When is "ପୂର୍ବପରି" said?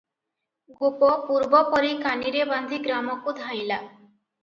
1.27-1.93